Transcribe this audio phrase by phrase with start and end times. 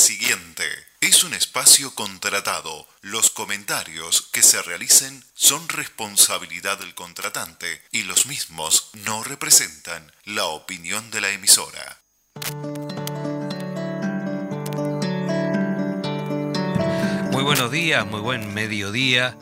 [0.00, 0.64] siguiente
[1.02, 2.86] es un espacio contratado.
[3.02, 10.46] Los comentarios que se realicen son responsabilidad del contratante y los mismos no representan la
[10.46, 11.98] opinión de la emisora.
[17.30, 19.36] Muy buenos días, muy buen mediodía.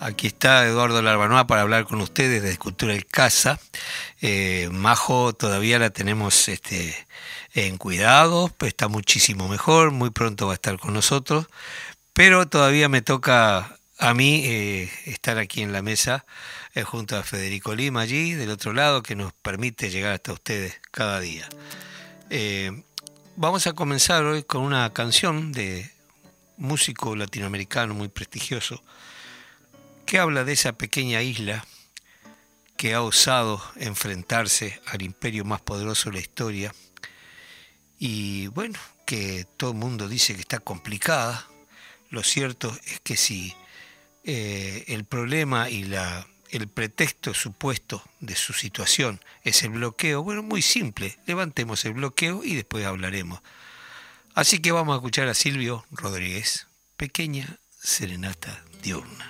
[0.00, 3.60] Aquí está Eduardo Larbanoa para hablar con ustedes de Escultura del Casa.
[4.22, 7.06] Eh, Majo todavía la tenemos este,
[7.54, 11.46] en cuidado, está muchísimo mejor, muy pronto va a estar con nosotros,
[12.12, 16.24] pero todavía me toca a mí eh, estar aquí en la mesa
[16.74, 20.80] eh, junto a Federico Lima allí, del otro lado, que nos permite llegar hasta ustedes
[20.90, 21.48] cada día.
[22.30, 22.82] Eh,
[23.36, 25.90] vamos a comenzar hoy con una canción de
[26.56, 28.82] músico latinoamericano muy prestigioso,
[30.06, 31.64] que habla de esa pequeña isla
[32.76, 36.74] que ha osado enfrentarse al imperio más poderoso de la historia,
[38.00, 41.46] y bueno, que todo el mundo dice que está complicada.
[42.08, 43.54] Lo cierto es que si
[44.24, 50.42] eh, el problema y la, el pretexto supuesto de su situación es el bloqueo, bueno,
[50.42, 53.42] muy simple, levantemos el bloqueo y después hablaremos.
[54.34, 59.29] Así que vamos a escuchar a Silvio Rodríguez, pequeña serenata diurna.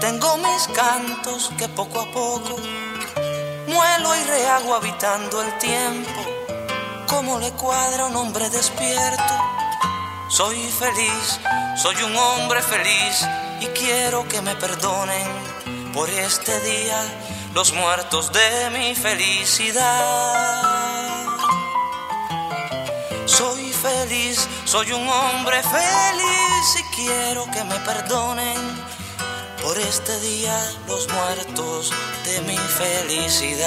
[0.00, 2.56] tengo mis cantos que poco a poco
[3.66, 6.20] muelo y rehago habitando el tiempo,
[7.06, 9.34] como le cuadra un hombre despierto.
[10.28, 11.40] Soy feliz,
[11.76, 13.26] soy un hombre feliz
[13.60, 15.26] y quiero que me perdonen
[15.92, 17.00] por este día
[17.54, 20.62] los muertos de mi felicidad.
[23.26, 28.85] Soy feliz, soy un hombre feliz y quiero que me perdonen
[29.66, 30.56] por este día
[30.86, 31.92] los muertos
[32.24, 33.66] de mi felicidad.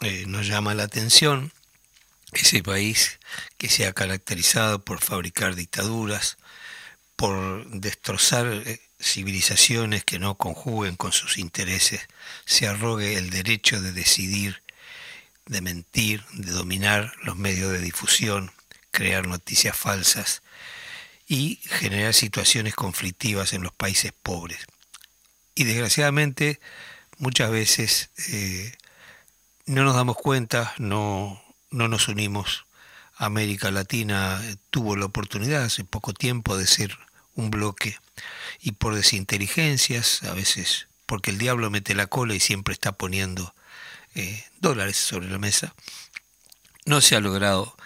[0.00, 1.52] Llama la atención
[2.32, 3.18] ese país
[3.56, 6.38] que se ha caracterizado por fabricar dictaduras,
[7.16, 12.06] por destrozar eh, civilizaciones que no conjuguen con sus intereses,
[12.44, 14.62] se arrogue el derecho de decidir,
[15.46, 18.52] de mentir, de dominar los medios de difusión,
[18.90, 20.42] crear noticias falsas
[21.26, 24.60] y generar situaciones conflictivas en los países pobres.
[25.54, 26.60] Y desgraciadamente
[27.18, 28.72] muchas veces eh,
[29.68, 32.64] no nos damos cuenta, no, no nos unimos.
[33.16, 36.98] América Latina tuvo la oportunidad hace poco tiempo de ser
[37.34, 37.98] un bloque
[38.60, 43.54] y por desinteligencias, a veces porque el diablo mete la cola y siempre está poniendo
[44.14, 45.74] eh, dólares sobre la mesa,
[46.86, 47.76] no se ha logrado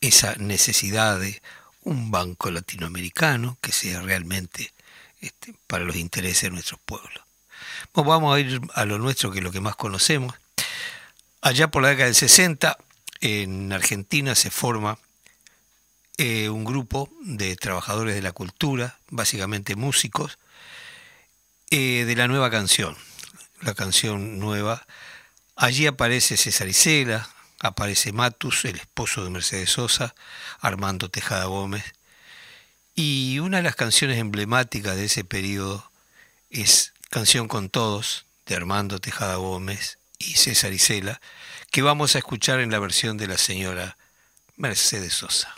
[0.00, 1.40] esa necesidad de
[1.84, 4.72] un banco latinoamericano que sea realmente
[5.20, 7.22] este, para los intereses de nuestros pueblos.
[7.92, 10.34] vamos a ir a lo nuestro, que es lo que más conocemos.
[11.40, 12.76] Allá por la década del 60,
[13.20, 14.98] en Argentina se forma
[16.16, 20.38] eh, un grupo de trabajadores de la cultura, básicamente músicos,
[21.70, 22.96] eh, de la nueva canción,
[23.60, 24.84] la canción nueva.
[25.54, 27.28] Allí aparece César Isela,
[27.60, 30.16] aparece Matus, el esposo de Mercedes Sosa,
[30.58, 31.84] Armando Tejada Gómez.
[32.96, 35.92] Y una de las canciones emblemáticas de ese periodo
[36.50, 41.20] es Canción con Todos, de Armando Tejada Gómez y César Isela,
[41.70, 43.98] que vamos a escuchar en la versión de la señora
[44.56, 45.57] Mercedes Sosa.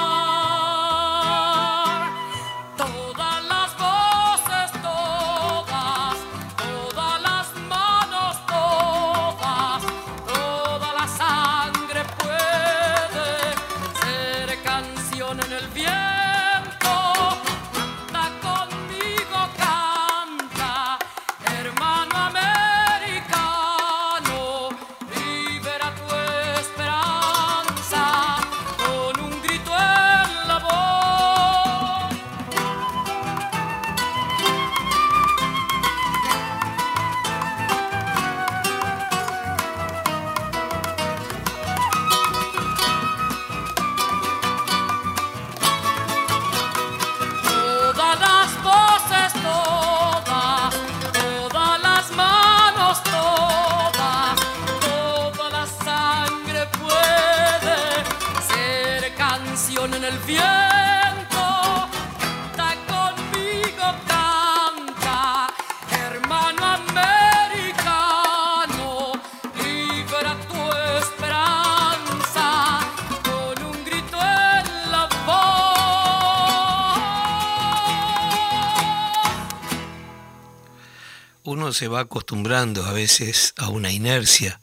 [81.73, 84.61] Se va acostumbrando a veces a una inercia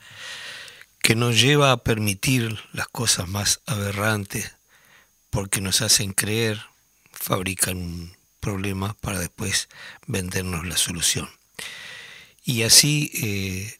[1.02, 4.56] que nos lleva a permitir las cosas más aberrantes
[5.28, 6.62] porque nos hacen creer,
[7.12, 9.68] fabrican un problema para después
[10.06, 11.28] vendernos la solución.
[12.42, 13.78] Y así eh,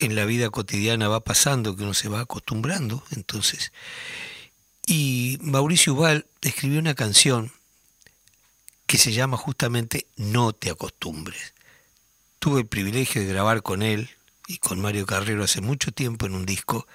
[0.00, 3.72] en la vida cotidiana va pasando que uno se va acostumbrando, entonces.
[4.84, 7.52] Y Mauricio Ubal escribió una canción
[8.86, 11.54] que se llama justamente No te acostumbres.
[12.38, 14.10] Tuve el privilegio de grabar con él
[14.46, 16.86] y con Mario Carrero hace mucho tiempo en un disco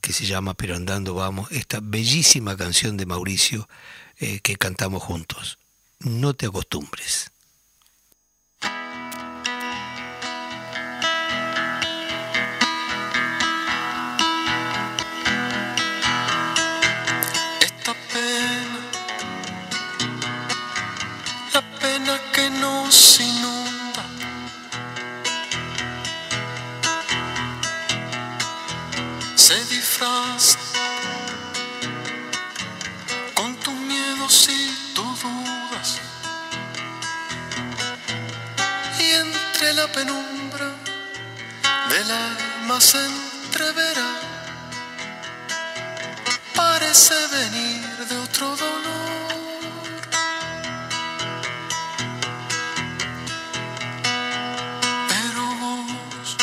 [0.00, 3.68] que se llama Pero andando vamos, esta bellísima canción de Mauricio
[4.18, 5.58] eh, que cantamos juntos.
[5.98, 7.30] No te acostumbres.
[39.80, 40.68] La penumbra
[41.88, 44.10] del alma se entreverá
[46.54, 49.00] parece venir de otro dolor.
[55.12, 56.36] Pero vos,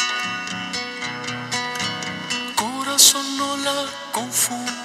[2.55, 4.76] corazón, no la confundas.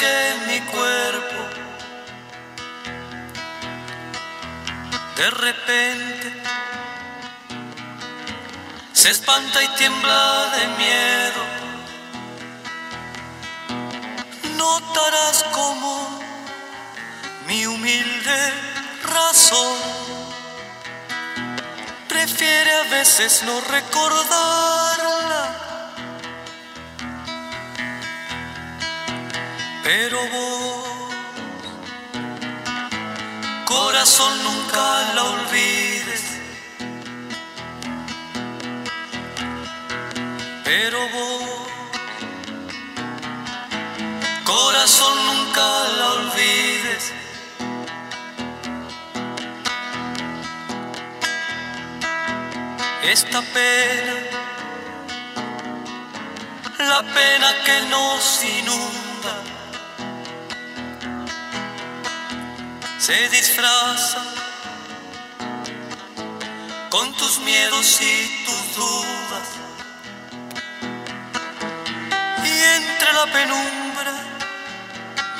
[0.00, 1.62] Que mi cuerpo
[5.16, 6.42] de repente
[8.92, 11.42] se espanta y tiembla de miedo.
[14.56, 16.20] Notarás como
[17.46, 18.52] mi humilde
[19.02, 19.76] razón
[22.08, 25.01] prefiere a veces no recordarla.
[29.82, 31.02] Pero vos
[34.02, 36.24] corazón nunca la olvides.
[40.64, 41.68] Pero vos,
[44.44, 45.66] corazón nunca
[45.98, 47.12] la olvides.
[53.04, 54.14] Esta pena,
[56.78, 59.01] la pena que nos inunda.
[63.02, 64.22] Se disfraza
[66.88, 69.48] con tus miedos y tus dudas.
[72.44, 74.14] Y entre la penumbra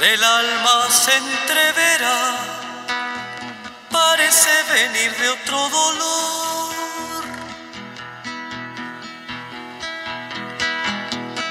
[0.00, 2.37] del alma se entreverá,
[3.92, 6.75] parece venir de otro dolor.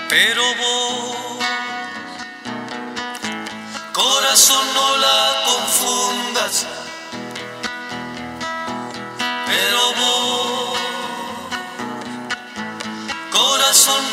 [0.10, 1.32] Pero vos
[4.32, 5.80] corazón no la confundas,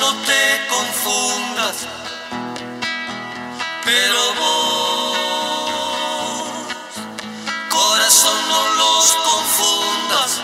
[0.01, 1.87] no te confundas,
[3.85, 5.19] pero vos,
[7.71, 10.41] corazón no los confundas.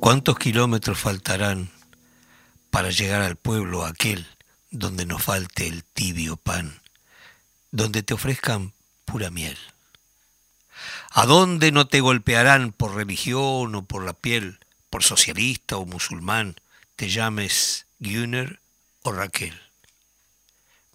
[0.00, 1.70] ¿Cuántos kilómetros faltarán
[2.70, 4.26] para llegar al pueblo aquel
[4.70, 6.80] donde no falte el tibio pan,
[7.70, 8.72] donde te ofrezcan
[9.04, 9.56] pura miel?
[11.14, 16.56] ¿A dónde no te golpearán por religión o por la piel, por socialista o musulmán,
[16.96, 18.60] te llames Güner
[19.02, 19.60] o Raquel?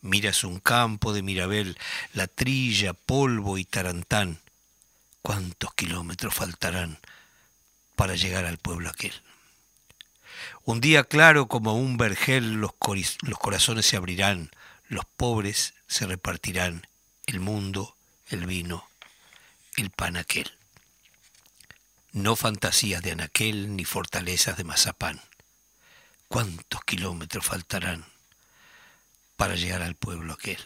[0.01, 1.77] Miras un campo de Mirabel,
[2.13, 4.41] la trilla, polvo y tarantán.
[5.21, 6.97] ¿Cuántos kilómetros faltarán
[7.95, 9.13] para llegar al pueblo aquel?
[10.63, 12.71] Un día claro como un vergel los,
[13.21, 14.49] los, corazones se abrirán,
[14.87, 16.87] los pobres se repartirán,
[17.27, 17.95] el mundo,
[18.29, 18.86] el vino,
[19.77, 20.51] el pan aquel.
[22.11, 25.21] No fantasías de anaquel ni fortalezas de mazapán.
[26.27, 28.05] ¿Cuántos kilómetros faltarán
[29.37, 30.59] para llegar al pueblo aquel?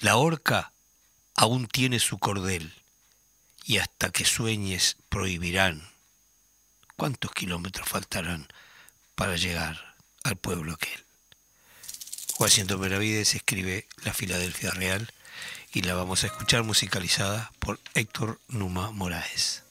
[0.00, 0.72] La horca
[1.34, 2.72] aún tiene su cordel
[3.64, 5.88] y hasta que sueñes prohibirán.
[6.96, 8.48] ¿Cuántos kilómetros faltarán
[9.14, 11.04] para llegar al pueblo aquel?
[12.34, 15.12] Juaciento Meravides escribe La Filadelfia Real
[15.72, 19.65] y la vamos a escuchar musicalizada por Héctor Numa Moraes.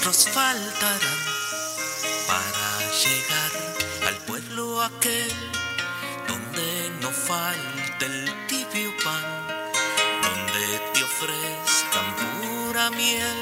[0.00, 1.20] Kilómetros faltarán
[2.26, 5.32] para llegar al pueblo aquel
[6.26, 9.46] donde no falte el tibio pan,
[10.22, 13.36] donde te ofrezcan pura miel,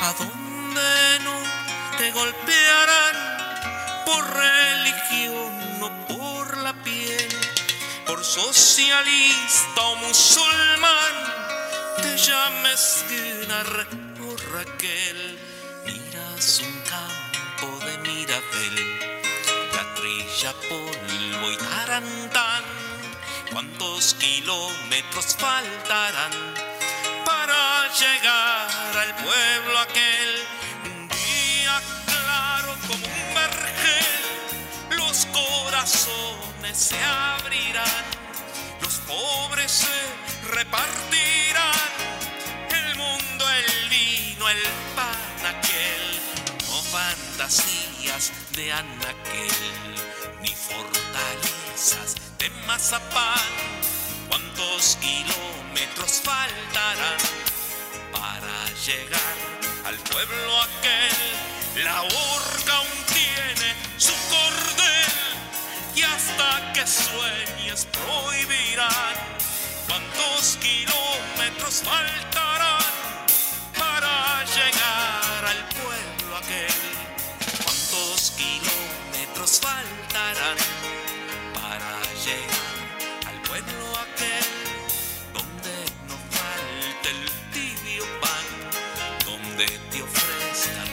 [0.00, 7.28] a donde no te golpearán por religión o por la piel,
[8.06, 11.14] por socialista o musulmán,
[12.02, 14.01] te llames Gunnar
[20.42, 22.64] la trilla polvo y tarantán,
[23.52, 26.32] cuántos kilómetros faltarán
[27.24, 30.46] para llegar al pueblo aquel
[31.08, 38.04] día claro como un vergel los corazones se abrirán
[38.80, 41.92] los pobres se repartirán.
[42.70, 44.62] El mundo el vino el
[44.96, 46.20] pan aquel
[46.68, 50.21] no fantasías de anaquel
[50.72, 53.72] fortalezas de mazapán
[54.28, 57.20] cuántos kilómetros faltarán
[58.12, 59.36] para llegar
[59.86, 61.84] al pueblo aquel.
[61.84, 65.12] La horca aún tiene su cordel
[65.94, 69.16] y hasta que sueñes prohibirán.
[69.88, 72.84] ¿Cuántos kilómetros faltarán
[73.78, 76.91] para llegar al pueblo aquel?
[79.52, 80.56] ¿Cuántos kilómetros faltarán
[81.54, 84.62] para llegar al pueblo aquel?
[85.34, 85.74] donde
[86.08, 88.46] no falte el tibio pan,
[89.26, 90.88] donde te ofrezcan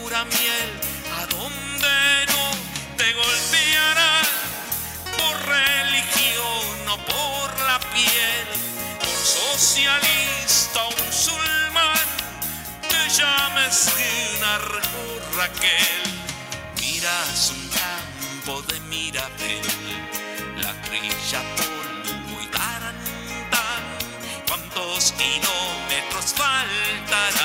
[0.00, 0.70] pura miel,
[1.18, 4.26] a donde no te golpearán
[5.16, 8.46] por religión o por la piel,
[9.00, 12.06] por socialista o musulmán,
[12.88, 16.02] te llames Gunnar o Raquel,
[16.80, 17.57] miras un campo
[20.56, 23.82] la trilla polvo y tarantán,
[24.46, 27.37] cuántos kilómetros faltarán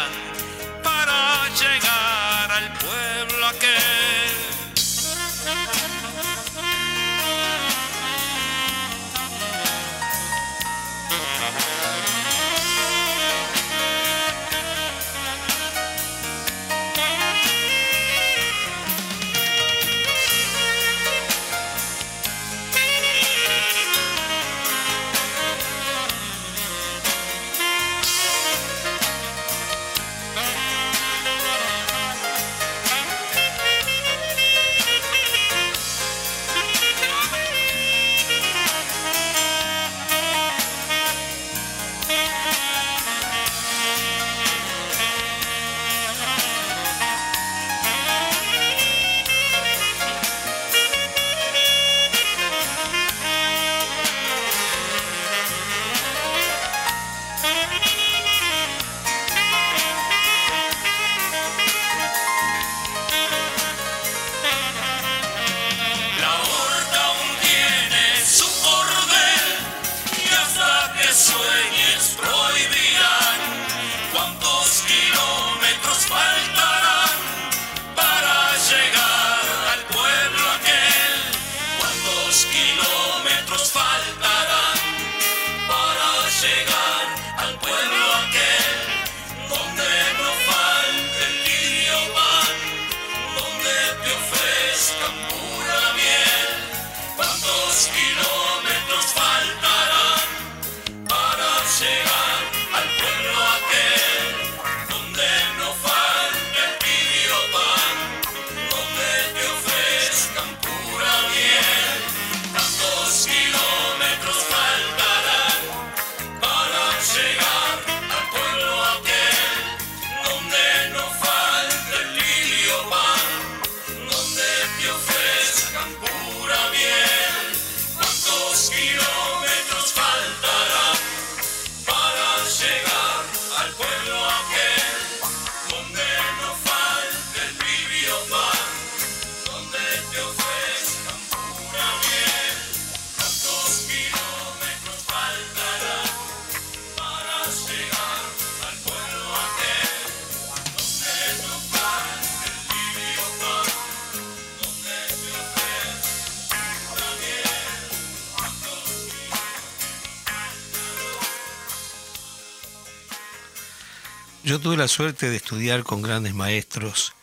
[164.54, 167.16] Yo tuve la suerte de estudiar con grandes maestros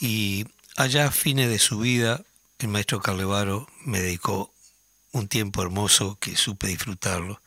[0.00, 2.24] y allá a fines de su vida
[2.58, 4.52] el maestro Carlevaro me dedicó
[5.12, 7.40] un tiempo hermoso que supe disfrutarlo.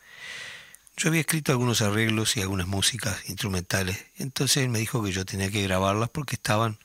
[0.96, 5.26] Yo había escrito algunos arreglos y algunas músicas instrumentales, entonces él me dijo que yo
[5.26, 6.78] tenía que grabarlas porque estaban,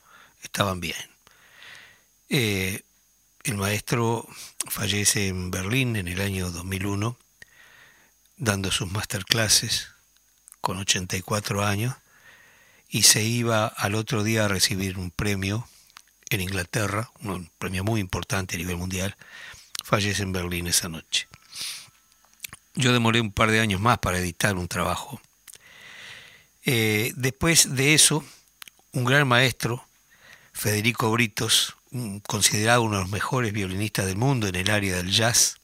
[0.43, 1.09] estaban bien.
[2.27, 2.81] Eh,
[3.45, 4.27] el maestro
[4.67, 7.17] fallece en Berlín en el año 2001,
[8.35, 9.87] dando sus masterclasses
[10.59, 11.95] con 84 años,
[12.95, 15.67] y se iba al otro día a recibir un premio
[16.29, 19.17] en Inglaterra, un premio muy importante a nivel mundial,
[19.83, 21.27] fallece en Berlín esa noche.
[22.73, 25.19] Yo demoré un par de años más para editar un trabajo.
[26.63, 28.23] Eh, después de eso,
[28.93, 29.85] un gran maestro,
[30.53, 31.75] Federico Britos,
[32.25, 35.57] considerado uno de los mejores violinistas del mundo en el área del jazz,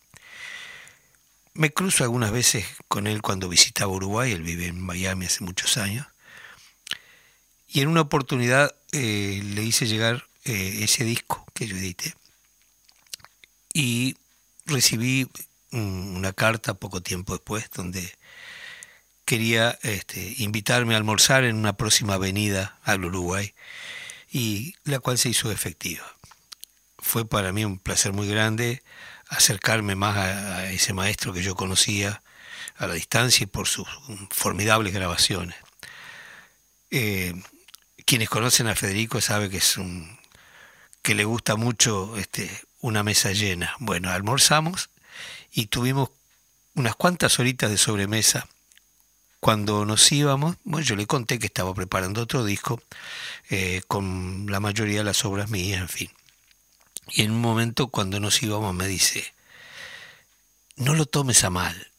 [1.53, 5.77] me cruzo algunas veces con él cuando visitaba Uruguay, él vive en Miami hace muchos
[5.77, 6.10] años,
[7.71, 12.15] y en una oportunidad eh, le hice llegar eh, ese disco que yo edité.
[13.73, 14.17] Y
[14.65, 15.29] recibí
[15.71, 18.13] una carta poco tiempo después donde
[19.23, 23.53] quería este, invitarme a almorzar en una próxima avenida al Uruguay
[24.29, 26.03] y la cual se hizo efectiva.
[26.97, 28.83] Fue para mí un placer muy grande
[29.29, 32.21] acercarme más a, ese maestro que yo conocía
[32.75, 33.87] a la distancia y por sus
[34.29, 35.55] formidables grabaciones.
[36.89, 37.33] Eh,
[38.11, 40.19] quienes conocen a Federico saben que es un
[41.01, 43.73] que le gusta mucho este, una mesa llena.
[43.79, 44.89] Bueno, almorzamos
[45.53, 46.09] y tuvimos
[46.75, 48.49] unas cuantas horitas de sobremesa.
[49.39, 52.81] Cuando nos íbamos, bueno, yo le conté que estaba preparando otro disco
[53.49, 56.09] eh, con la mayoría de las obras mías, en fin.
[57.11, 59.33] Y en un momento cuando nos íbamos me dice,
[60.75, 61.93] no lo tomes a mal,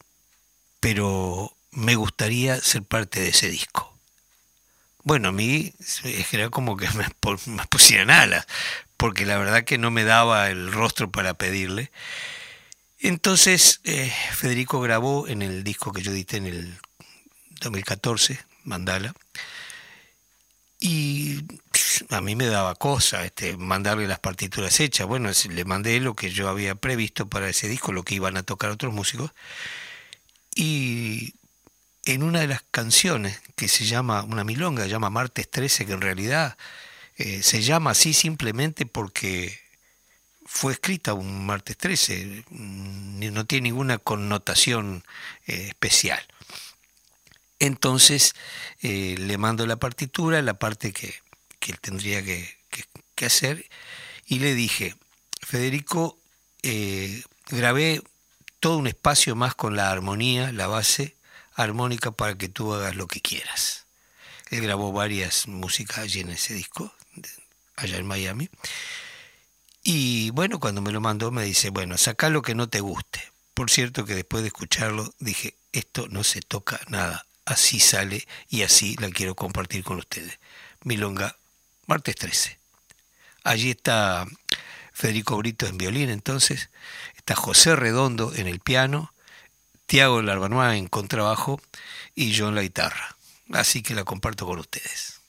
[0.79, 3.92] pero me gustaría ser parte de ese disco.
[5.05, 5.73] Bueno, a mí
[6.33, 7.07] era como que me,
[7.47, 8.47] me pusieran alas,
[8.97, 11.91] porque la verdad que no me daba el rostro para pedirle.
[12.99, 16.79] Entonces eh, Federico grabó en el disco que yo edité en el
[17.61, 19.13] 2014, Mandala,
[20.79, 21.45] y
[22.11, 25.07] a mí me daba cosa este, mandarle las partituras hechas.
[25.07, 28.43] Bueno, le mandé lo que yo había previsto para ese disco, lo que iban a
[28.43, 29.33] tocar otros músicos,
[30.55, 31.35] y
[32.05, 35.93] en una de las canciones que se llama, una milonga, se llama Martes 13, que
[35.93, 36.57] en realidad
[37.17, 39.61] eh, se llama así simplemente porque
[40.45, 45.05] fue escrita un martes 13, mm, no tiene ninguna connotación
[45.47, 46.21] eh, especial.
[47.61, 48.35] Entonces
[48.83, 51.15] eh, le mando la partitura, la parte que,
[51.69, 52.61] él tendría que,
[53.25, 53.69] hacer,
[54.27, 54.97] y le dije,
[55.43, 56.19] Federico,
[57.49, 58.03] grabé
[58.59, 61.15] todo un espacio más con la armonía, la base
[61.55, 63.87] armónica para que tú hagas lo que quieras.
[64.51, 66.93] Él grabó varias músicas allí en ese disco,
[67.77, 68.51] allá en Miami.
[69.83, 73.33] Y bueno, cuando me lo mandó me dice, bueno, saca lo que no te guste.
[73.55, 78.63] Por cierto que después de escucharlo dije, esto no se toca nada, así sale y
[78.63, 80.39] así la quiero compartir con ustedes.
[80.85, 81.37] Milonga,
[81.87, 82.59] martes 13.
[83.45, 84.27] Allí está
[84.93, 86.71] Federico Brito en violín entonces,
[87.17, 89.12] está José Redondo en el piano,
[89.87, 91.61] Tiago Larbanoa en contrabajo
[92.15, 93.17] y yo en la guitarra.
[93.53, 95.21] Así que la comparto con ustedes.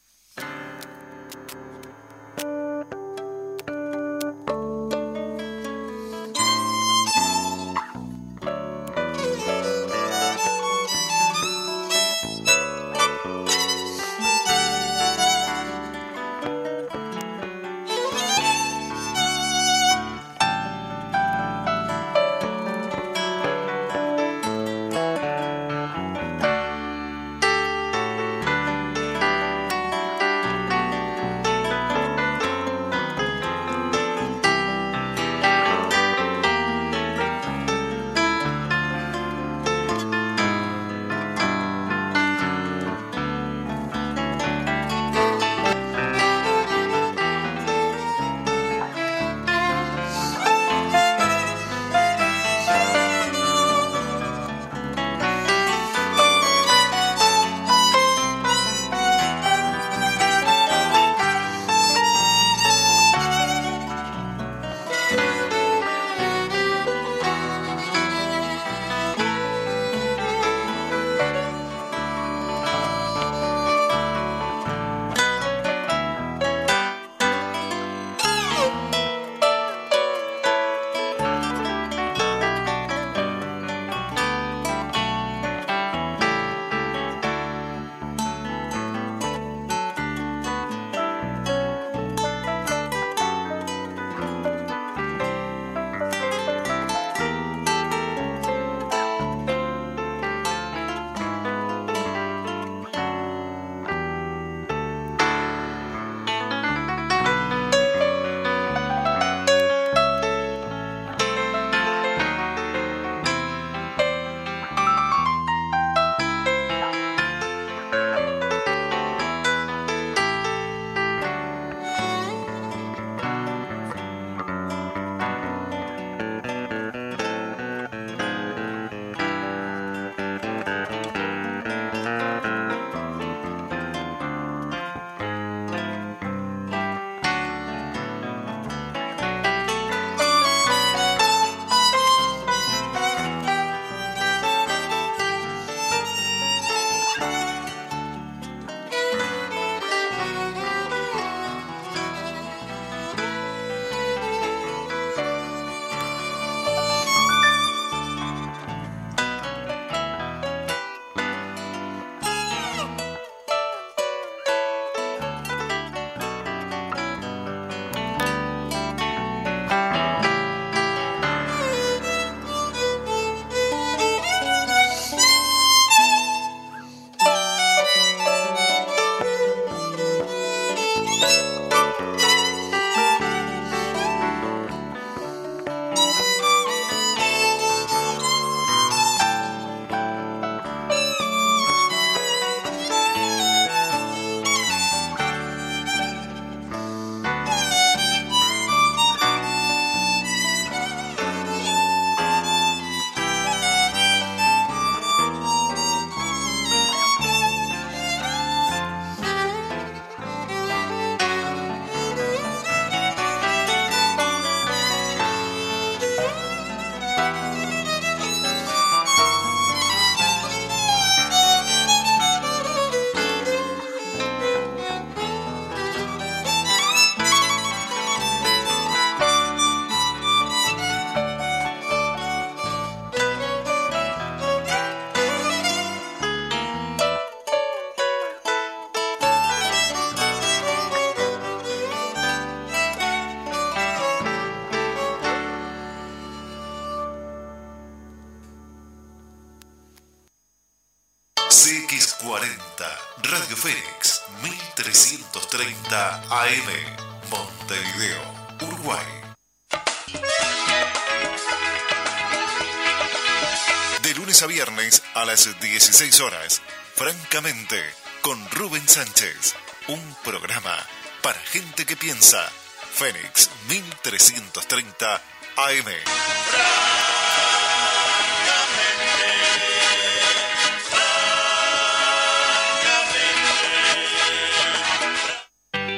[265.94, 266.60] 16 horas,
[266.96, 267.80] francamente,
[268.24, 269.54] con Rubén Sánchez,
[269.88, 270.76] un programa
[271.22, 272.50] para gente que piensa.
[272.96, 275.22] Fénix 1330
[275.56, 275.86] AM.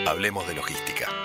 [0.05, 1.24] Hablemos de logística.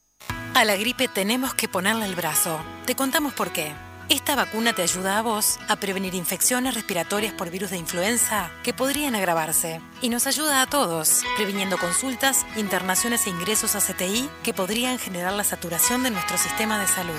[0.53, 2.59] A la gripe tenemos que ponerle el brazo.
[2.85, 3.73] Te contamos por qué.
[4.09, 8.73] Esta vacuna te ayuda a vos a prevenir infecciones respiratorias por virus de influenza que
[8.73, 9.79] podrían agravarse.
[10.01, 15.31] Y nos ayuda a todos, previniendo consultas, internaciones e ingresos a CTI que podrían generar
[15.31, 17.13] la saturación de nuestro sistema de salud.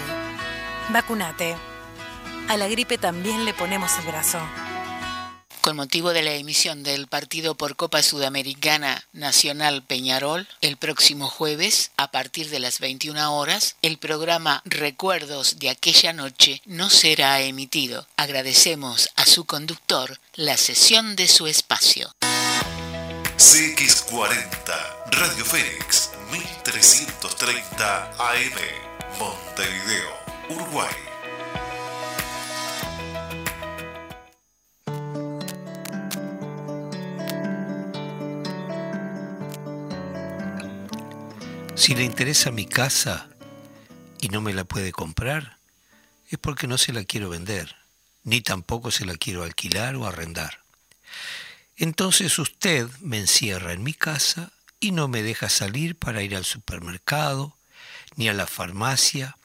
[0.90, 1.56] Vacunate.
[2.50, 4.40] A la gripe también le ponemos el brazo.
[5.62, 11.92] Con motivo de la emisión del partido por Copa Sudamericana Nacional Peñarol, el próximo jueves,
[11.96, 18.08] a partir de las 21 horas, el programa Recuerdos de aquella noche no será emitido.
[18.16, 22.12] Agradecemos a su conductor la sesión de su espacio.
[23.38, 28.58] CX40, Radio Fénix, 1330 AM,
[29.16, 30.10] Montevideo,
[30.48, 31.11] Uruguay.
[41.82, 43.28] Si le interesa mi casa
[44.20, 45.58] y no me la puede comprar,
[46.30, 47.74] es porque no se la quiero vender,
[48.22, 50.60] ni tampoco se la quiero alquilar o arrendar.
[51.76, 56.44] Entonces usted me encierra en mi casa y no me deja salir para ir al
[56.44, 57.56] supermercado,
[58.14, 59.36] ni a la farmacia,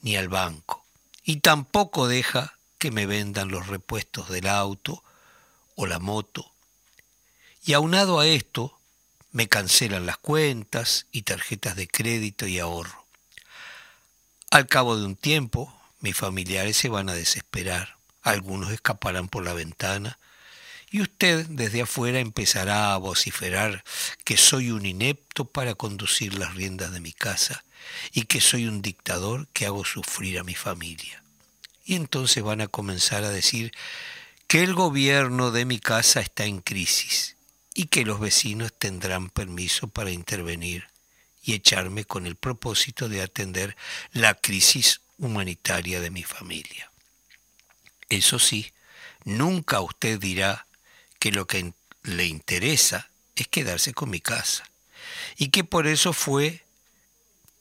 [0.00, 0.84] ni al banco.
[1.22, 5.04] Y tampoco deja que me vendan los repuestos del auto
[5.76, 6.50] o la moto.
[7.64, 8.75] Y aunado a esto,
[9.36, 13.06] me cancelan las cuentas y tarjetas de crédito y ahorro.
[14.50, 19.52] Al cabo de un tiempo, mis familiares se van a desesperar, algunos escaparán por la
[19.52, 20.18] ventana,
[20.90, 23.84] y usted desde afuera empezará a vociferar
[24.24, 27.62] que soy un inepto para conducir las riendas de mi casa
[28.12, 31.22] y que soy un dictador que hago sufrir a mi familia.
[31.84, 33.74] Y entonces van a comenzar a decir
[34.46, 37.35] que el gobierno de mi casa está en crisis
[37.76, 40.88] y que los vecinos tendrán permiso para intervenir
[41.42, 43.76] y echarme con el propósito de atender
[44.12, 46.90] la crisis humanitaria de mi familia.
[48.08, 48.72] Eso sí,
[49.24, 50.66] nunca usted dirá
[51.18, 54.64] que lo que le interesa es quedarse con mi casa
[55.36, 56.64] y que por eso fue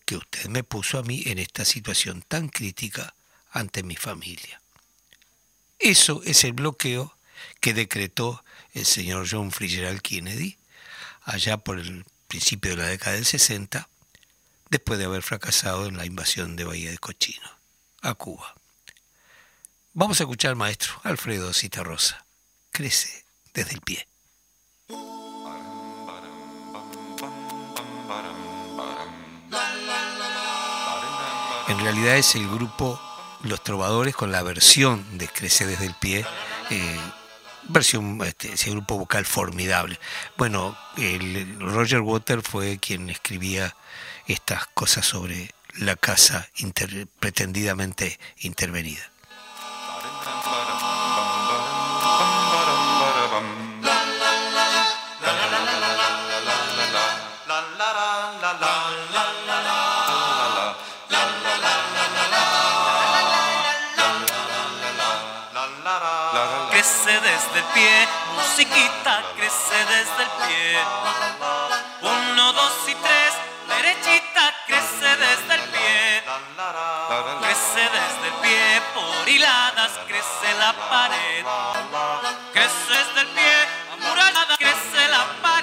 [0.05, 3.15] que usted me puso a mí en esta situación tan crítica
[3.51, 4.61] ante mi familia.
[5.77, 7.17] Eso es el bloqueo
[7.59, 8.45] que decretó
[8.75, 10.57] el señor John Fitzgerald Kennedy
[11.23, 13.87] allá por el principio de la década del 60,
[14.69, 17.49] después de haber fracasado en la invasión de Bahía de Cochino,
[18.01, 18.53] a Cuba.
[19.93, 22.25] Vamos a escuchar al maestro Alfredo Citarrosa.
[22.71, 24.07] Crece desde el pie.
[31.67, 32.99] En realidad es el grupo
[33.43, 36.25] Los Trovadores con la versión de Crece desde el pie,
[36.69, 36.99] eh,
[37.69, 39.99] versión, este, ese grupo vocal formidable.
[40.37, 43.75] Bueno, el Roger Water fue quien escribía
[44.27, 46.49] estas cosas sobre la casa
[47.19, 49.11] pretendidamente intervenida.
[66.71, 70.77] Crece desde el pie, musiquita crece desde el pie.
[72.01, 73.33] Uno, dos y tres,
[73.67, 76.23] derechita crece desde el pie.
[77.41, 81.45] Crece desde el pie, por hiladas crece la pared.
[82.53, 85.54] Crece desde el pie, amurallada crece la pared.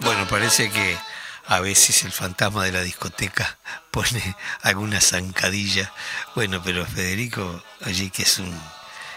[0.00, 0.96] Bueno, parece que
[1.46, 3.58] a veces el fantasma de la discoteca
[3.90, 5.92] pone alguna zancadilla.
[6.36, 8.56] Bueno, pero Federico, allí que es un,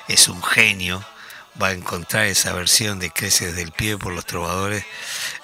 [0.07, 1.05] es un genio,
[1.61, 4.85] va a encontrar esa versión de Crece desde el pie por los trovadores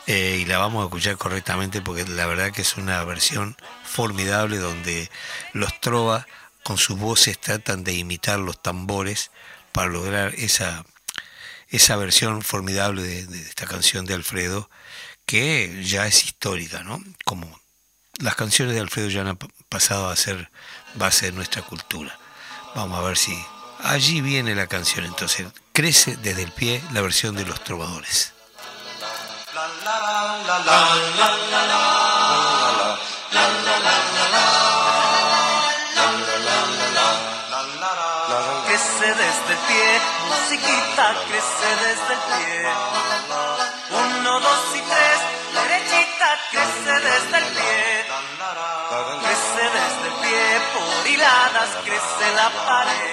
[0.08, 4.58] eh, y la vamos a escuchar correctamente porque la verdad que es una versión formidable
[4.58, 5.10] donde
[5.54, 6.26] los trovas
[6.64, 9.32] con sus voces tratan de imitar los tambores
[9.72, 10.86] para lograr esa,
[11.70, 14.70] esa versión formidable de, de esta canción de Alfredo
[15.26, 17.02] que ya es histórica, ¿no?
[17.24, 17.60] Como
[18.20, 19.38] las canciones de Alfredo ya han
[19.70, 20.52] pasado a ser
[20.96, 22.20] base de nuestra cultura.
[22.76, 23.34] Vamos a ver si
[23.84, 28.34] allí viene la canción, entonces crece desde el pie la versión de los trovadores.
[38.68, 42.62] Crece desde el pie, musiquita, crece desde el pie.
[43.90, 45.20] Uno, dos y tres,
[45.54, 48.06] derechita, crece desde el pie.
[49.22, 53.11] Crece desde el pie, por hiladas, crece la pared.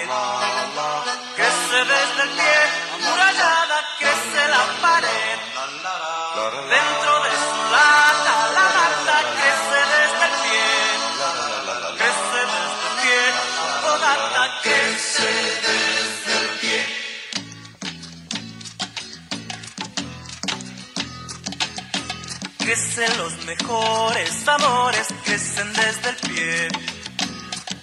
[23.49, 26.67] Mejores amores, crecen desde el pie.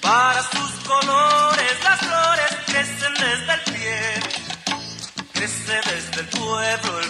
[0.01, 3.99] Para sus colores las flores crecen desde el pie.
[5.33, 7.05] Crece desde el pueblo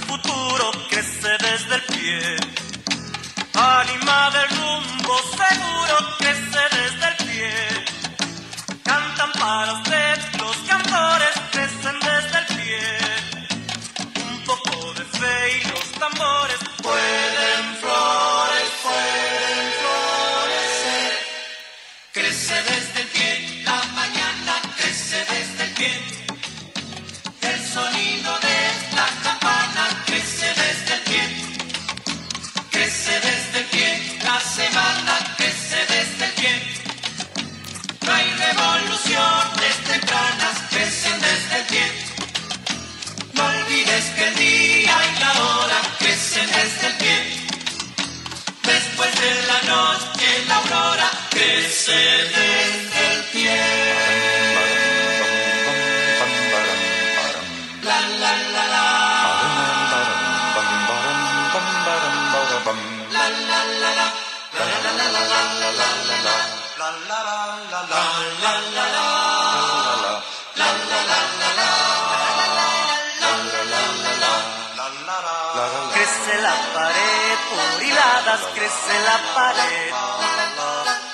[75.92, 79.92] Crece la pared por hiladas, crece la pared.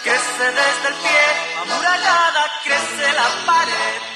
[0.02, 1.26] Crece desde el pie,
[1.60, 4.11] amurallada, crece la pared.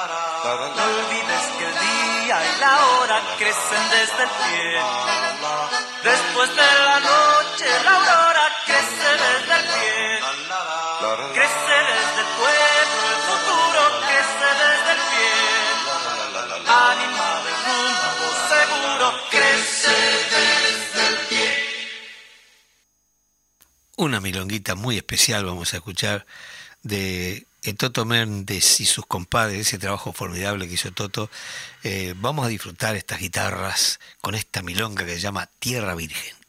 [0.00, 4.80] No olvides que el día y la hora crecen desde el pie.
[6.02, 10.20] Después de la noche la aurora crece desde el pie.
[11.34, 15.34] Crece desde el pueblo, el futuro crece desde el pie.
[16.66, 19.96] Ánima de rumbo seguro crece
[20.30, 21.48] desde el pie.
[23.96, 26.24] Una milonguita muy especial vamos a escuchar
[26.82, 31.30] de eh, Toto Méndez y sus compadres, ese trabajo formidable que hizo Toto.
[31.82, 36.39] Eh, vamos a disfrutar estas guitarras con esta milonga que se llama Tierra Virgen.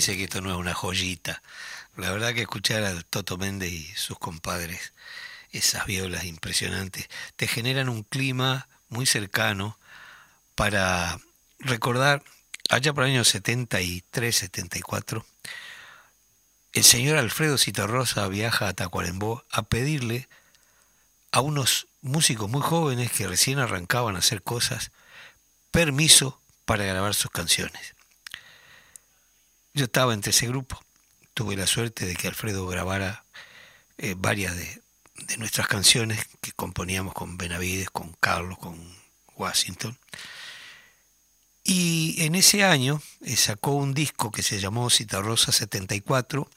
[0.00, 1.42] Dice que esto no es una joyita?
[1.94, 4.94] La verdad que escuchar a Toto Méndez y sus compadres,
[5.52, 9.78] esas violas impresionantes, te generan un clima muy cercano
[10.54, 11.20] para
[11.58, 12.22] recordar,
[12.70, 15.26] allá por el año 73, 74,
[16.72, 20.30] el señor Alfredo Citarrosa viaja a Tacuarembó a pedirle
[21.30, 24.92] a unos músicos muy jóvenes que recién arrancaban a hacer cosas
[25.70, 27.99] permiso para grabar sus canciones.
[29.74, 30.82] Yo estaba entre ese grupo.
[31.34, 33.24] Tuve la suerte de que Alfredo grabara
[33.98, 34.82] eh, varias de,
[35.38, 38.76] nuestras canciones que componíamos con Benavides, con Carlos, con
[39.36, 39.96] Washington.
[41.62, 46.48] Y en ese año eh, sacó un disco que se llamó Citarrosa 74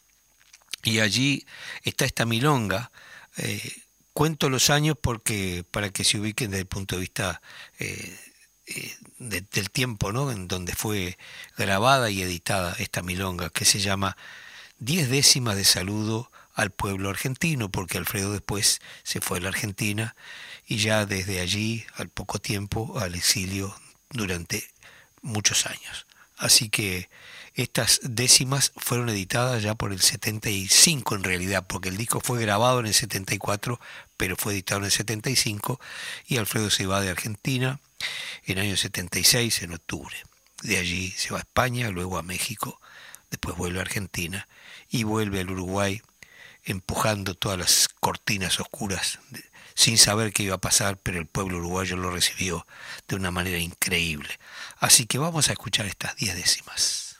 [0.83, 1.45] y allí
[1.83, 2.91] está esta milonga.
[3.37, 3.83] Eh,
[4.13, 7.41] cuento los años porque para que se ubiquen desde el punto de vista
[8.67, 10.31] eh, del tiempo ¿no?
[10.31, 11.17] en donde fue
[11.57, 14.17] grabada y editada esta milonga, que se llama
[14.79, 20.15] Diez décimas de saludo al pueblo argentino, porque Alfredo después se fue a la Argentina
[20.65, 23.75] y ya desde allí, al poco tiempo, al exilio
[24.09, 24.69] durante
[25.21, 26.05] muchos años.
[26.37, 27.09] Así que
[27.53, 32.79] estas décimas fueron editadas ya por el 75 en realidad, porque el disco fue grabado
[32.79, 33.79] en el 74,
[34.17, 35.79] pero fue editado en el 75
[36.27, 37.79] y Alfredo se va de Argentina
[38.45, 40.15] en el año 76, en octubre.
[40.61, 42.79] De allí se va a España, luego a México,
[43.29, 44.47] después vuelve a Argentina
[44.89, 46.01] y vuelve al Uruguay
[46.63, 49.19] empujando todas las cortinas oscuras
[49.75, 52.65] sin saber qué iba a pasar, pero el pueblo uruguayo lo recibió
[53.07, 54.39] de una manera increíble.
[54.77, 57.17] Así que vamos a escuchar estas diez décimas.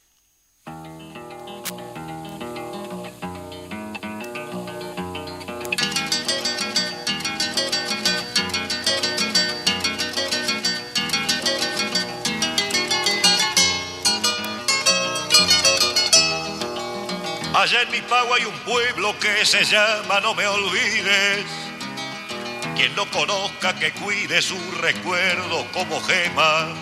[17.64, 21.46] Allá en mi pago hay un pueblo que se llama No me olvides.
[22.76, 26.76] Quien no conozca que cuide su recuerdo como gema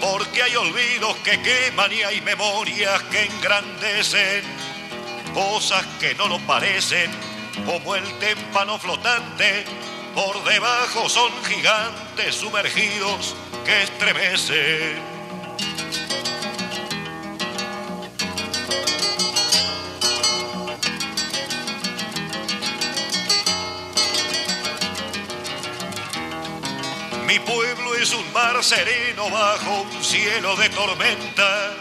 [0.00, 4.44] porque hay olvidos que queman y hay memorias que engrandecen,
[5.34, 7.10] cosas que no lo parecen,
[7.66, 9.66] como el témpano flotante,
[10.14, 13.34] por debajo son gigantes sumergidos
[13.66, 15.15] que estremecen.
[28.06, 31.72] Es un mar sereno bajo un cielo de tormenta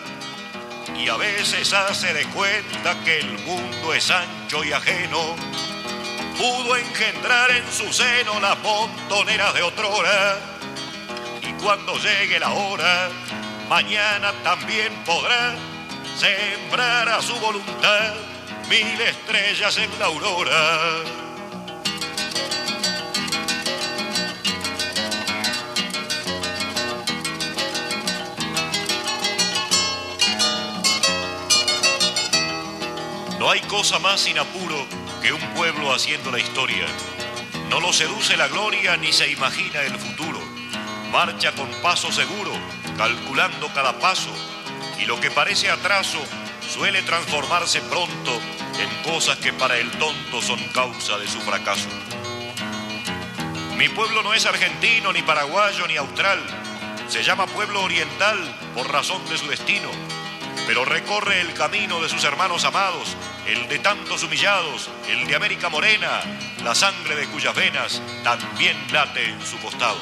[0.98, 5.36] y a veces hace de cuenta que el mundo es ancho y ajeno.
[6.36, 10.40] Pudo engendrar en su seno las montoneras de otrora
[11.44, 13.10] y cuando llegue la hora,
[13.70, 15.54] mañana también podrá
[16.18, 18.16] sembrar a su voluntad
[18.68, 21.25] mil estrellas en la aurora.
[33.46, 34.88] No hay cosa más sin apuro
[35.22, 36.88] que un pueblo haciendo la historia.
[37.70, 40.40] No lo seduce la gloria ni se imagina el futuro.
[41.12, 42.52] Marcha con paso seguro,
[42.98, 44.32] calculando cada paso,
[45.00, 46.18] y lo que parece atraso
[46.68, 48.32] suele transformarse pronto
[48.80, 51.88] en cosas que para el tonto son causa de su fracaso.
[53.78, 56.42] Mi pueblo no es argentino, ni paraguayo, ni austral.
[57.08, 58.40] Se llama pueblo oriental
[58.74, 59.92] por razón de su destino,
[60.68, 63.16] pero recorre el camino de sus hermanos amados
[63.48, 66.22] el de tantos humillados, el de América Morena,
[66.64, 70.00] la sangre de cuyas venas también late en su costado.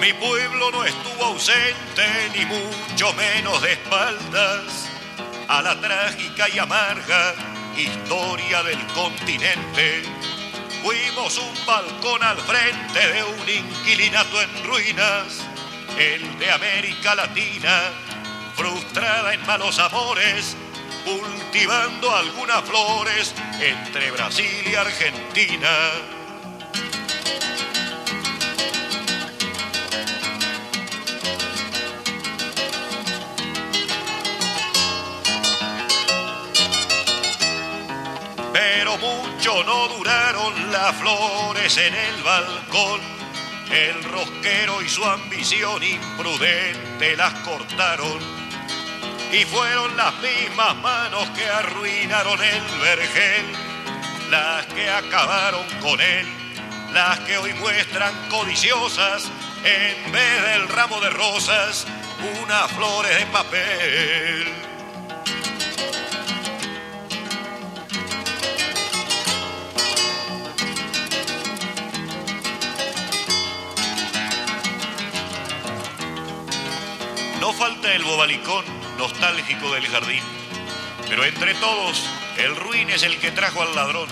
[0.00, 2.04] Mi pueblo no estuvo ausente,
[2.36, 4.90] ni mucho menos de espaldas,
[5.52, 7.34] a la trágica y amarga
[7.76, 10.02] historia del continente.
[10.82, 15.44] Fuimos un balcón al frente de un inquilinato en ruinas,
[15.98, 17.82] el de América Latina,
[18.56, 20.56] frustrada en malos amores,
[21.04, 25.68] cultivando algunas flores entre Brasil y Argentina.
[39.64, 43.00] No duraron las flores en el balcón.
[43.70, 48.42] El rosquero y su ambición imprudente las cortaron.
[49.32, 53.46] y fueron las mismas manos que arruinaron el vergel,
[54.30, 56.26] las que acabaron con él,
[56.92, 59.30] las que hoy muestran codiciosas
[59.64, 61.86] en vez del ramo de rosas,
[62.42, 64.71] unas flores de papel.
[77.42, 78.64] No falta el bobalicón
[78.98, 80.22] nostálgico del jardín,
[81.08, 84.08] pero entre todos el ruin es el que trajo al ladrón.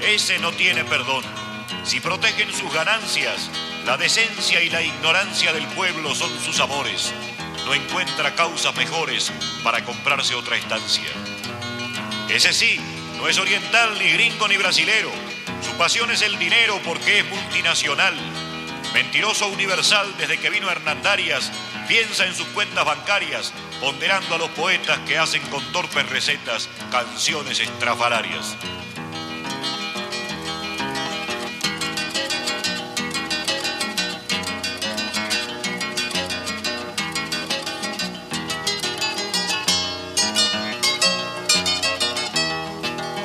[0.00, 1.24] Ese no tiene perdón.
[1.82, 3.50] Si protegen sus ganancias,
[3.84, 7.12] la decencia y la ignorancia del pueblo son sus amores.
[7.66, 9.32] No encuentra causas mejores
[9.64, 11.10] para comprarse otra estancia.
[12.28, 12.78] Ese sí,
[13.16, 15.10] no es oriental, ni gringo, ni brasilero.
[15.60, 18.14] Su pasión es el dinero porque es multinacional.
[18.94, 21.50] Mentiroso universal desde que vino Hernandarias
[21.90, 27.58] piensa en sus cuentas bancarias, ponderando a los poetas que hacen con torpes recetas canciones
[27.58, 28.56] estrafalarias.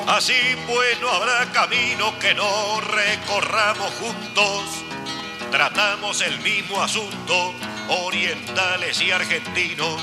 [0.08, 0.34] Así
[0.66, 4.64] pues no habrá camino que no recorramos juntos.
[5.52, 7.54] Tratamos el mismo asunto
[7.88, 10.00] orientales y argentinos,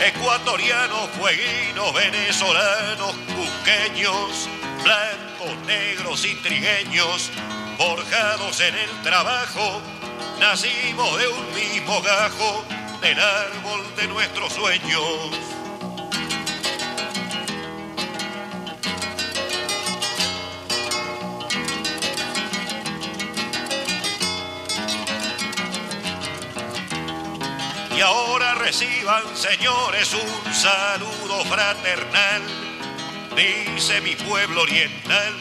[0.00, 4.48] ecuatorianos, fueguinos, venezolanos, cusqueños,
[4.82, 7.30] blancos, negros y trigueños,
[7.76, 9.80] forjados en el trabajo,
[10.40, 12.64] nacimos de un mismo gajo,
[13.00, 15.57] del árbol de nuestros sueños.
[27.98, 32.42] Y ahora reciban, señores, un saludo fraternal.
[33.34, 35.34] Dice mi pueblo oriental,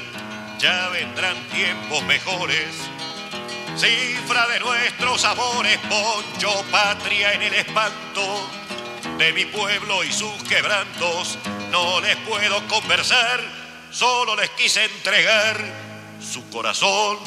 [0.58, 2.74] ya vendrán tiempos mejores.
[3.76, 8.50] Cifra de nuestros amores, poncho patria en el espanto
[9.20, 11.38] de mi pueblo y sus quebrantos.
[11.70, 13.40] No les puedo conversar,
[13.92, 15.64] solo les quise entregar
[16.20, 17.20] su corazón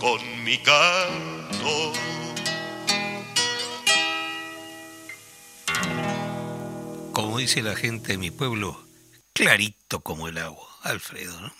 [0.00, 1.92] con mi canto.
[7.18, 8.80] Como dice la gente de mi pueblo,
[9.32, 11.52] clarito como el agua, Alfredo.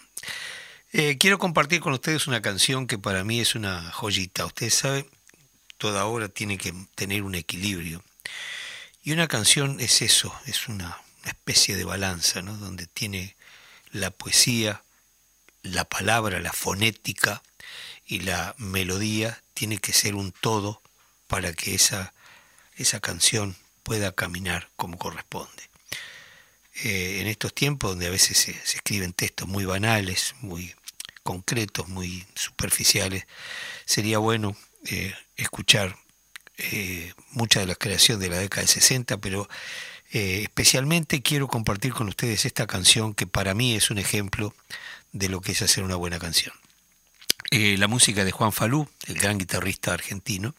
[0.92, 4.46] Eh, quiero compartir con ustedes una canción que para mí es una joyita.
[4.46, 5.10] Ustedes saben,
[5.76, 8.04] toda obra tiene que tener un equilibrio.
[9.02, 12.56] Y una canción es eso, es una, especie de balanza, ¿no?
[12.56, 13.34] donde tiene
[13.90, 14.84] la poesía,
[15.62, 17.42] la palabra, la fonética
[18.06, 20.82] y la melodía, tiene que ser un todo
[21.26, 22.14] para que esa,
[22.76, 23.56] esa canción
[23.88, 25.62] pueda caminar como corresponde.
[26.84, 30.74] Eh, en estos tiempos donde a veces se, escriben textos muy banales, muy
[31.22, 33.26] concretos, muy superficiales,
[33.86, 34.54] sería bueno
[34.90, 35.96] eh, escuchar
[36.58, 39.48] eh, mucha de la creación de la década del 60, pero
[40.10, 44.54] especialmente quiero compartir con ustedes esta canción que para mí es un ejemplo
[45.12, 46.54] de lo que es hacer una buena canción.
[47.50, 50.54] la música de Juan Falú, el gran guitarrista argentino,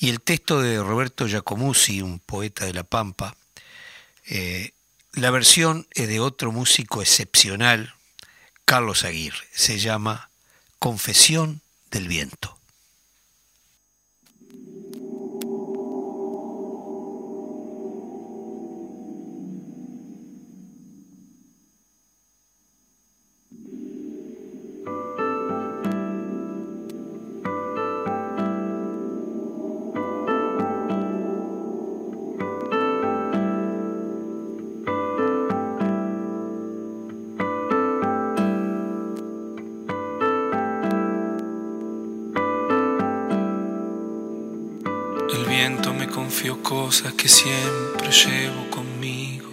[0.00, 3.36] y el texto de Roberto Giacomuzzi, un poeta de La Pampa,
[4.26, 4.72] eh,
[5.12, 7.94] la versión es de otro músico excepcional,
[8.64, 9.46] Carlos Aguirre.
[9.52, 10.30] Se llama
[10.78, 12.59] Confesión del Viento.
[46.90, 49.48] Cosas que siempre llevo conmigo.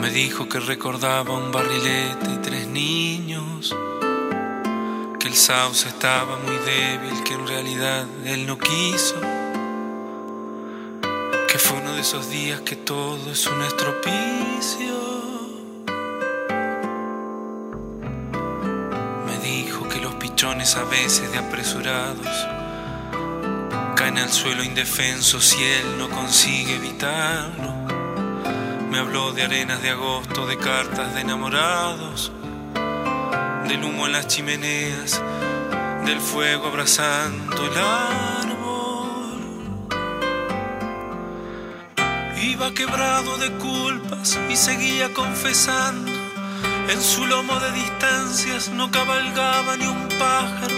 [0.00, 3.72] Me dijo que recordaba un barrilete y tres niños,
[5.20, 9.20] que el sauce estaba muy débil, que en realidad él no quiso,
[11.46, 14.96] que fue uno de esos días que todo es un estropicio.
[19.28, 22.53] Me dijo que los pichones a veces de apresurados
[24.06, 27.72] en el suelo indefenso si él no consigue evitarlo.
[28.90, 32.30] Me habló de arenas de agosto, de cartas de enamorados,
[33.66, 35.22] del humo en las chimeneas,
[36.04, 38.64] del fuego abrazando el árbol.
[42.40, 46.12] Iba quebrado de culpas y seguía confesando.
[46.88, 50.76] En su lomo de distancias no cabalgaba ni un pájaro.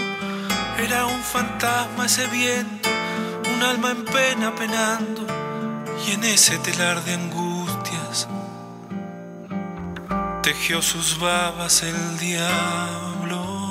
[0.79, 2.86] Era un fantasma ese viento,
[3.57, 5.25] un alma en pena penando.
[6.05, 8.27] Y en ese telar de angustias
[10.43, 13.69] tejió sus babas el diablo.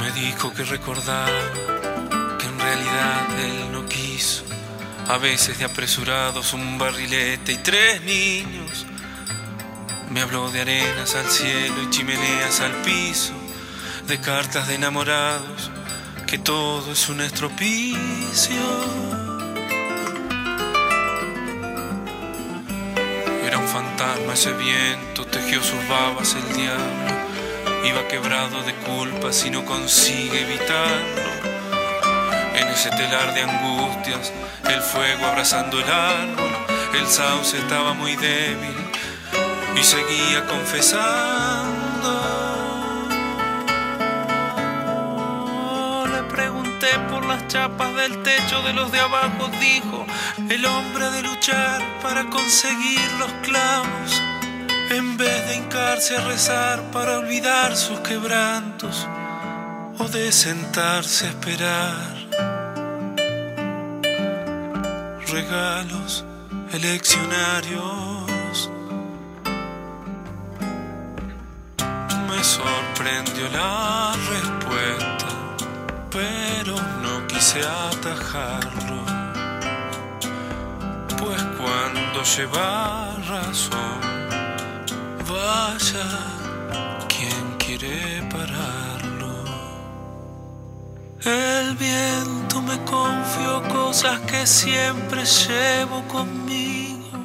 [0.00, 1.28] Me dijo que recordaba
[2.64, 4.44] realidad él no quiso.
[5.08, 8.86] A veces de apresurados un barrilete y tres niños.
[10.10, 13.34] Me habló de arenas al cielo y chimeneas al piso,
[14.06, 15.70] de cartas de enamorados,
[16.26, 18.62] que todo es un estropicio.
[23.46, 27.14] Era un fantasma ese viento, tejió sus babas el diablo,
[27.84, 31.24] iba quebrado de culpas y no consigue evitarlo
[32.56, 34.32] en ese telar de angustias,
[34.68, 36.50] el fuego abrazando el árbol,
[36.98, 38.76] el sauce estaba muy débil
[39.76, 42.33] y seguía confesando.
[47.10, 50.06] Por las chapas del techo de los de abajo, dijo,
[50.48, 54.22] el hombre de luchar para conseguir los clavos,
[54.90, 59.06] en vez de hincarse a rezar para olvidar sus quebrantos
[59.98, 62.24] o de sentarse a esperar
[65.34, 66.24] regalos
[66.72, 68.70] eleccionarios.
[72.28, 75.13] Me sorprendió la respuesta,
[76.14, 79.02] pero no quise atajarlo.
[81.18, 84.00] Pues cuando lleva razón,
[85.28, 86.08] vaya
[87.08, 89.34] quien quiere pararlo.
[91.24, 97.18] El viento me confió cosas que siempre llevo conmigo,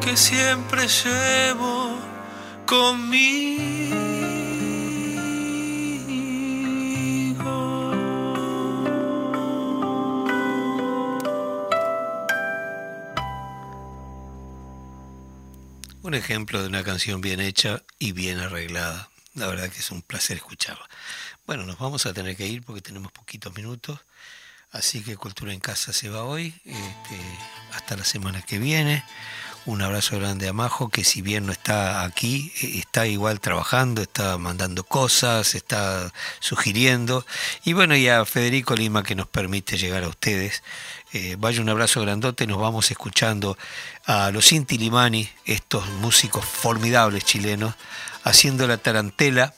[0.00, 1.96] que siempre llevo
[2.66, 4.03] conmigo.
[16.14, 19.10] Un ejemplo de una canción bien hecha y bien arreglada.
[19.34, 20.88] La verdad que es un placer escucharla.
[21.44, 23.98] Bueno, nos vamos a tener que ir porque tenemos poquitos minutos.
[24.70, 26.54] Así que Cultura en Casa se va hoy.
[26.64, 27.20] Este,
[27.72, 29.02] hasta la semana que viene.
[29.66, 34.02] Un abrazo grande a Majo, que si bien no está aquí, eh, está igual trabajando,
[34.02, 37.24] está mandando cosas, está sugiriendo.
[37.64, 40.62] Y bueno, y a Federico Lima, que nos permite llegar a ustedes.
[41.14, 43.56] Eh, vaya un abrazo grandote, nos vamos escuchando
[44.04, 47.74] a los Inti Limani, estos músicos formidables chilenos,
[48.22, 49.54] haciendo la tarantela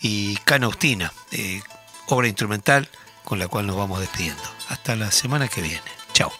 [0.00, 1.60] y Canaustina, eh,
[2.06, 2.88] obra instrumental
[3.24, 4.42] con la cual nos vamos despidiendo.
[4.68, 5.82] Hasta la semana que viene.
[6.14, 6.32] Chao.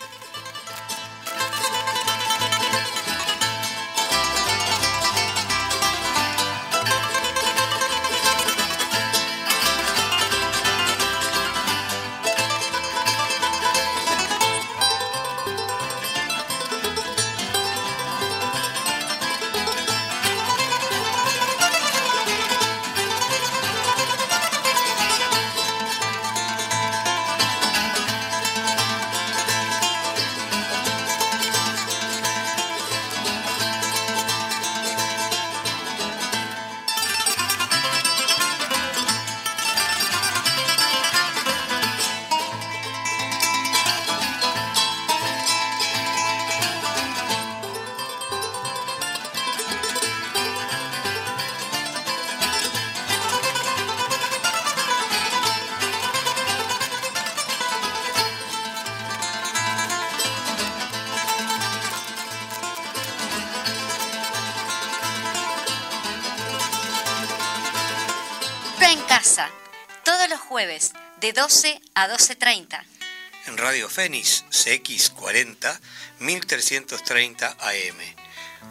[73.90, 75.80] Fénix CX40
[76.20, 77.96] 1330 AM.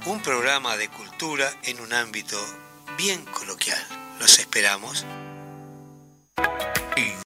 [0.05, 2.39] Un programa de cultura en un ámbito
[2.97, 3.85] bien coloquial.
[4.19, 5.05] Los esperamos.